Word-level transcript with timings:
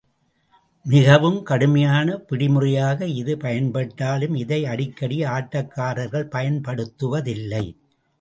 மிகவும் 0.85 1.37
கடுமையான 1.43 2.15
பிடிமுறையாக 2.29 3.07
இது 3.15 3.33
பயன்பட்டாலும், 3.35 4.35
இதை 4.35 4.59
அடிக்கடி 4.65 5.19
ஆட்டக்காரர்கள் 5.25 6.27
பயன்படுத்துவ 6.27 7.21
தில்லை. 7.21 7.63